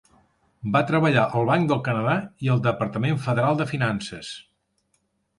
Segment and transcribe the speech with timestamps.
[0.75, 2.15] Va treballar al Banc del Canadà
[2.45, 4.31] i al Departament Federal de Finances.